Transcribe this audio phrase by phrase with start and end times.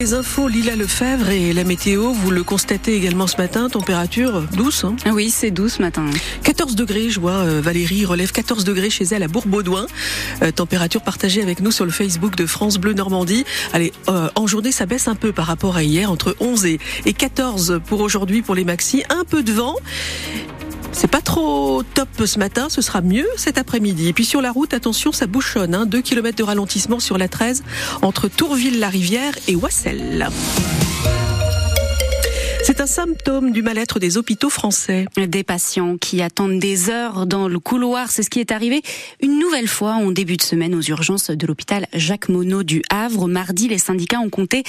[0.00, 4.84] Les infos, Lila Lefebvre et la météo, vous le constatez également ce matin, température douce.
[4.84, 6.04] Hein oui, c'est douce ce matin.
[6.44, 9.88] 14 degrés, je vois euh, Valérie relève 14 degrés chez elle à Bourbaudouin.
[10.42, 13.44] Euh, température partagée avec nous sur le Facebook de France Bleu Normandie.
[13.72, 16.78] Allez, euh, en journée, ça baisse un peu par rapport à hier, entre 11 et,
[17.04, 19.02] et 14 pour aujourd'hui pour les maxis.
[19.08, 19.74] Un peu de vent.
[20.92, 24.08] C'est pas trop top ce matin, ce sera mieux cet après-midi.
[24.08, 25.74] Et puis sur la route, attention, ça bouchonne.
[25.74, 27.62] Hein, 2 km de ralentissement sur la 13
[28.02, 30.28] entre Tourville-la-Rivière et Wassel.
[32.64, 35.06] C'est un symptôme du mal-être des hôpitaux français.
[35.16, 38.82] Des patients qui attendent des heures dans le couloir, c'est ce qui est arrivé
[39.22, 43.26] une nouvelle fois en début de semaine aux urgences de l'hôpital Jacques Monod du Havre.
[43.26, 44.64] Mardi, les syndicats ont compté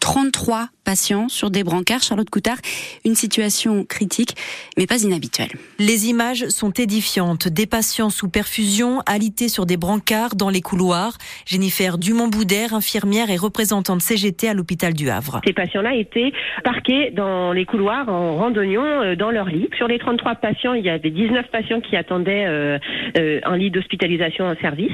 [0.00, 2.02] 33 patients sur des brancards.
[2.02, 2.58] Charlotte Coutard,
[3.04, 4.34] une situation critique,
[4.76, 5.50] mais pas inhabituelle.
[5.78, 7.48] Les images sont édifiantes.
[7.48, 11.18] Des patients sous perfusion, alités sur des brancards dans les couloirs.
[11.46, 15.40] Jennifer Dumont-Boudère, infirmière et représentante CGT à l'hôpital du Havre.
[15.46, 19.68] Ces patients-là étaient parqués dans les couloirs en randonnion euh, dans leur lit.
[19.76, 22.78] Sur les 33 patients, il y avait 19 patients qui attendaient euh,
[23.18, 24.92] euh, un lit d'hospitalisation en service,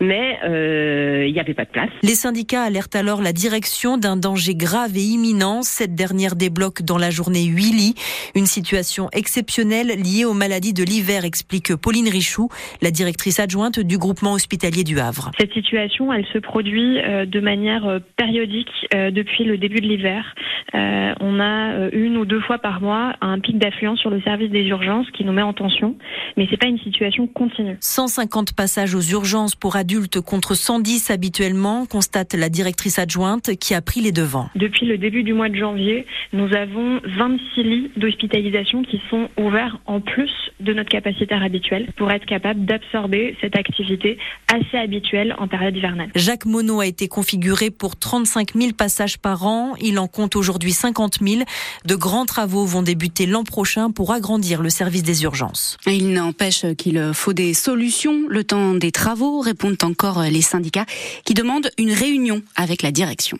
[0.00, 1.90] mais il n'y avait pas de place.
[2.02, 5.29] Les syndicats alertent alors la direction d'un danger grave et imminent
[5.62, 7.94] cette dernière débloque dans la journée 8 lits.
[8.34, 12.48] Une situation exceptionnelle liée aux maladies de l'hiver, explique Pauline Richoux,
[12.82, 15.30] la directrice adjointe du groupement hospitalier du Havre.
[15.38, 19.86] Cette situation, elle se produit euh, de manière euh, périodique euh, depuis le début de
[19.86, 20.34] l'hiver.
[20.72, 24.62] On a une ou deux fois par mois un pic d'affluence sur le service des
[24.66, 25.96] urgences qui nous met en tension,
[26.36, 27.76] mais c'est pas une situation continue.
[27.80, 33.82] 150 passages aux urgences pour adultes contre 110 habituellement, constate la directrice adjointe qui a
[33.82, 34.48] pris les devants.
[34.54, 39.78] Depuis le début du mois de janvier, nous avons 26 lits d'hospitalisation qui sont ouverts
[39.86, 44.18] en plus de notre capacitaire habituel pour être capable d'absorber cette activité
[44.52, 46.10] assez habituelle en période hivernale.
[46.14, 49.74] Jacques Monod a été configuré pour 35 000 passages par an.
[49.80, 51.42] Il en compte aujourd'hui 50 000.
[51.84, 55.76] De grands travaux vont débuter l'an prochain pour agrandir le service des urgences.
[55.86, 58.24] Il n'empêche qu'il faut des solutions.
[58.28, 60.86] Le temps des travaux répondent encore les syndicats
[61.24, 63.38] qui demandent une réunion avec la direction.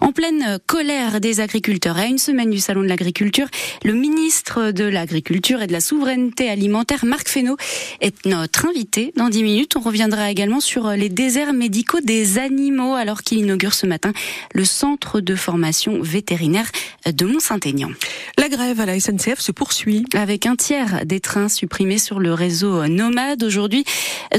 [0.00, 1.96] En pleine colère des agriculteurs.
[1.96, 3.46] À une semaine du Salon de l'agriculture,
[3.84, 7.56] le ministre de l'Agriculture et de la Souveraineté alimentaire, Marc Fesneau,
[8.00, 9.12] est notre invité.
[9.16, 13.72] Dans 10 minutes, on reviendra également sur les déserts médicaux des animaux, alors qu'il inaugure
[13.72, 14.12] ce matin
[14.52, 16.70] le centre de formation vétérinaire
[17.06, 17.90] de Mont-Saint-Aignan.
[18.36, 20.04] La grève à la SNCF se poursuit.
[20.14, 23.84] Avec un tiers des trains supprimés sur le réseau nomade aujourd'hui.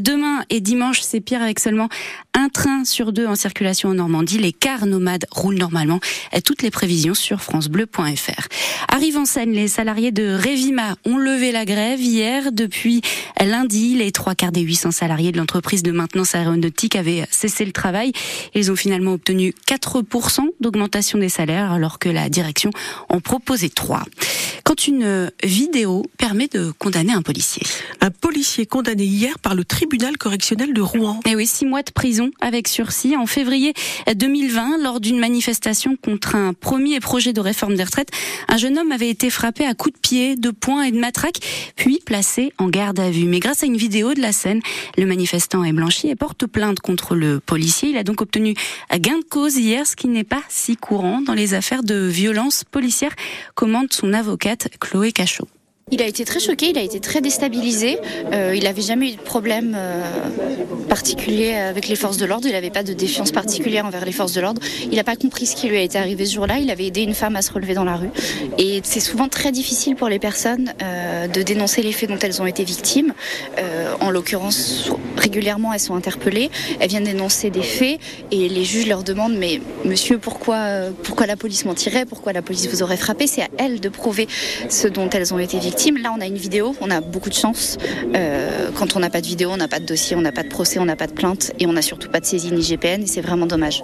[0.02, 1.88] Demain et dimanche, c'est pire avec seulement
[2.34, 4.38] un train sur deux en circulation en Normandie.
[4.38, 6.00] Les cars nomades roulent normalement.
[6.44, 8.48] Toutes les prévisions sur francebleu.fr.
[8.90, 12.52] Arrive en scène, les salariés de Revima ont levé la grève hier.
[12.52, 13.02] Depuis
[13.40, 17.72] lundi, les trois quarts des 800 salariés de l'entreprise de maintenance aéronautique avaient cessé le
[17.72, 18.12] travail.
[18.56, 22.72] Ils ont finalement obtenu 4% d'augmentation des salaires alors que la direction
[23.10, 24.04] en proposait 3
[24.64, 27.64] quand une vidéo permet de condamner un policier.
[28.02, 31.20] Un policier condamné hier par le tribunal correctionnel de Rouen.
[31.26, 33.74] Et eh oui, six mois de prison avec sursis en février
[34.14, 38.12] 2020 lors d'une manifestation contre un premier projet de réforme des retraites.
[38.48, 41.40] Un jeune homme avait été frappé à coups de pied, de poing et de matraque,
[41.76, 43.26] puis placé en garde à vue.
[43.26, 44.62] Mais grâce à une vidéo de la scène,
[44.98, 47.90] le manifestant est blanchi et porte plainte contre le policier.
[47.90, 48.56] Il a donc obtenu
[48.98, 52.64] gain de cause hier, ce qui n'est pas si courant dans les affaires de violence
[52.64, 53.12] policière,
[53.56, 55.48] commande son avocate Chloé Cachot.
[55.94, 58.00] Il a été très choqué, il a été très déstabilisé.
[58.32, 60.02] Euh, il n'avait jamais eu de problème euh,
[60.90, 62.48] particulier avec les forces de l'ordre.
[62.48, 64.60] Il n'avait pas de défiance particulière envers les forces de l'ordre.
[64.90, 66.58] Il n'a pas compris ce qui lui a été arrivé ce jour-là.
[66.58, 68.10] Il avait aidé une femme à se relever dans la rue.
[68.58, 72.42] Et c'est souvent très difficile pour les personnes euh, de dénoncer les faits dont elles
[72.42, 73.14] ont été victimes.
[74.02, 76.50] en l'occurrence, régulièrement, elles sont interpellées.
[76.80, 78.00] Elles viennent dénoncer des faits
[78.32, 82.06] et les juges leur demandent mais monsieur, pourquoi, pourquoi la police mentirait?
[82.08, 83.28] Pourquoi la police vous aurait frappé?
[83.28, 84.28] C'est à elles de prouver
[84.70, 85.83] ce dont elles ont été victimes.
[85.92, 87.78] Là, on a une vidéo, on a beaucoup de chance.
[88.16, 90.44] Euh, quand on n'a pas de vidéo, on n'a pas de dossier, on n'a pas
[90.44, 93.04] de procès, on n'a pas de plainte et on n'a surtout pas de saisie IGPN
[93.04, 93.84] et c'est vraiment dommage.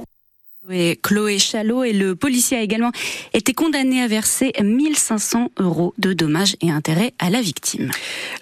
[1.02, 2.92] Chloé Chalot et le policier a également
[3.34, 7.92] été condamné à verser 1500 euros de dommages et intérêts à la victime.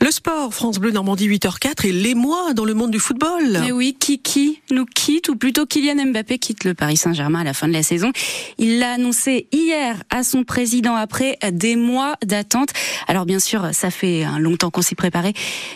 [0.01, 3.59] Le sport, France Bleu Normandie 8h04 et l'émoi dans le monde du football.
[3.61, 7.53] Mais oui, Kiki nous quitte, ou plutôt Kylian Mbappé quitte le Paris Saint-Germain à la
[7.53, 8.11] fin de la saison.
[8.57, 12.69] Il l'a annoncé hier à son président après des mois d'attente.
[13.07, 15.33] Alors bien sûr, ça fait un long temps qu'on s'y préparait,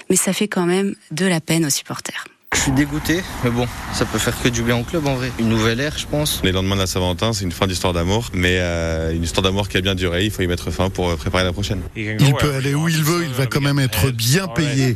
[0.10, 2.26] mais ça fait quand même de la peine aux supporters.
[2.62, 5.32] Je suis dégoûté, mais bon, ça peut faire que du bien au club en vrai.
[5.40, 6.42] Une nouvelle ère, je pense.
[6.44, 9.68] Les lendemains de la Saint-Valentin, c'est une fin d'histoire d'amour, mais euh, une histoire d'amour
[9.68, 10.26] qui a bien duré.
[10.26, 11.82] Il faut y mettre fin pour euh, préparer la prochaine.
[11.96, 14.96] Il peut aller où il veut, il va quand même être bien payé,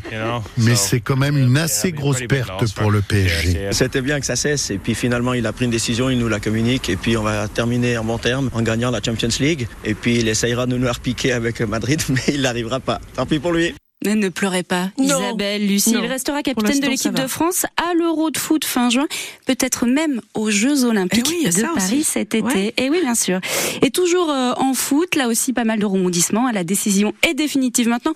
[0.57, 3.69] mais c'est quand même une assez grosse perte pour le PSG.
[3.71, 6.27] C'était bien que ça cesse, et puis finalement il a pris une décision, il nous
[6.27, 9.67] la communique, et puis on va terminer en bon terme en gagnant la Champions League,
[9.83, 13.01] et puis il essayera de nous la repiquer avec Madrid, mais il n'arrivera pas.
[13.15, 13.73] Tant pis pour lui.
[14.05, 15.91] Ne pleurez pas, Isabelle, Lucie.
[15.91, 19.07] Il restera capitaine de l'équipe de France à l'Euro de foot fin juin,
[19.47, 22.73] peut-être même aux Jeux Olympiques Eh de Paris cet été.
[22.77, 23.39] Et oui, bien sûr.
[23.81, 26.51] Et toujours euh, en foot, là aussi pas mal de rebondissements.
[26.51, 28.13] La décision est définitive maintenant.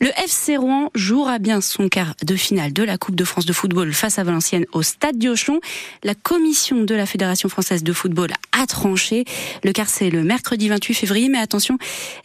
[0.00, 3.52] Le FC Rouen jouera bien son quart de finale de la Coupe de France de
[3.52, 5.60] football face à Valenciennes au Stade Diochon.
[6.04, 9.24] La commission de la Fédération française de football a tranché.
[9.64, 11.78] Le quart c'est le mercredi 28 février, mais attention,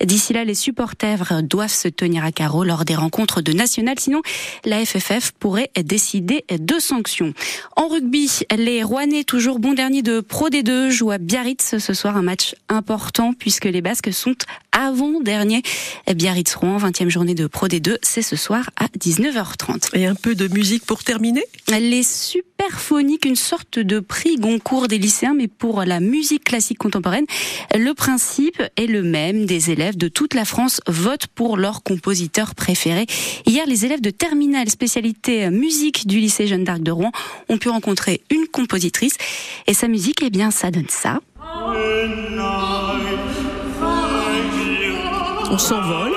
[0.03, 3.04] d'ici là, les supporters doivent se tenir à carreau lors des rencontres
[3.41, 4.21] de national, sinon
[4.63, 7.33] la FFF pourrait décider de sanctions.
[7.75, 12.17] En rugby, les Rouennais, toujours bon dernier de Pro D2, jouent à Biarritz ce soir,
[12.17, 14.35] un match important puisque les Basques sont
[14.75, 15.63] avant-dernier.
[16.13, 19.95] Biarritz-Rouen, 20e journée de Pro D2, c'est ce soir à 19h30.
[19.95, 21.43] Et un peu de musique pour terminer?
[21.69, 27.25] Les Superphoniques, une sorte de prix Goncourt des lycéens, mais pour la musique classique contemporaine.
[27.73, 32.53] Le principe est le même, des élèves de toute la France votent pour leur compositeur
[32.53, 33.05] préféré.
[33.45, 37.11] Hier, les élèves de terminale spécialité musique du lycée Jeanne d'Arc de Rouen
[37.49, 39.15] ont pu rencontrer une compositrice
[39.67, 41.19] et sa musique, eh bien, ça donne ça.
[45.55, 46.11] On s'envole.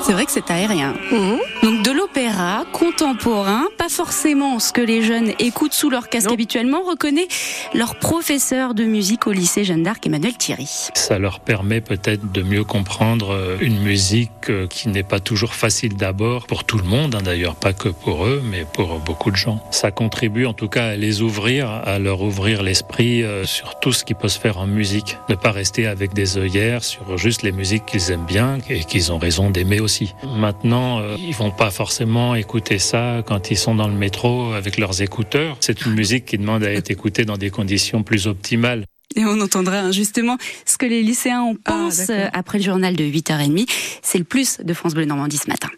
[0.00, 0.94] C'est vrai que c'est aérien.
[1.12, 1.38] Mhm.
[1.62, 6.82] Donc de l'opéra contemporain, pas forcément ce que les jeunes écoutent sous leur casque habituellement,
[6.82, 7.28] reconnaît
[7.72, 10.68] leur professeur de musique au lycée Jeanne d'Arc, Emmanuel Thierry.
[10.92, 15.54] Ça leur permet peut-être de mieux comprendre euh, une musique euh, qui n'est pas toujours
[15.54, 19.30] facile d'abord pour tout le monde, hein, d'ailleurs pas que pour eux, mais pour beaucoup
[19.30, 19.64] de gens.
[19.70, 23.94] Ça contribue en tout cas à les ouvrir, à leur ouvrir l'esprit euh, sur tout
[23.94, 25.16] ce qui peut se faire en musique.
[25.30, 29.10] Ne pas rester avec des œillères sur juste les musiques qu'ils aiment bien et qu'ils
[29.10, 30.14] ont raison d'aimer aussi.
[30.36, 35.02] Maintenant, ils vont pas forcément écouter ça quand ils sont dans le métro avec leurs
[35.02, 35.56] écouteurs.
[35.60, 38.84] C'est une musique qui demande à être écoutée dans des conditions plus optimales.
[39.16, 42.30] Et on entendra justement ce que les lycéens en pensent d'accord.
[42.32, 43.68] après le journal de 8h30.
[44.02, 45.68] C'est le plus de France Bleu Normandie ce matin.